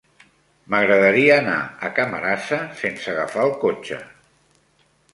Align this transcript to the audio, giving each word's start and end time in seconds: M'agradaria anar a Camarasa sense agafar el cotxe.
M'agradaria 0.73 1.35
anar 1.43 1.59
a 1.89 1.93
Camarasa 2.01 2.61
sense 2.83 3.15
agafar 3.15 3.49
el 3.49 3.57
cotxe. 3.69 4.05